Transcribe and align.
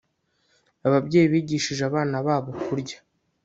Ababyeyi 0.87 1.27
bigishije 1.33 1.81
abana 1.89 2.15
babo 2.25 2.51
kurya 2.65 2.97